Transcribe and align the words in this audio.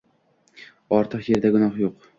Ortiq 1.01 1.31
yerda 1.35 1.55
gunoh 1.59 1.83
yo’q. 1.87 2.05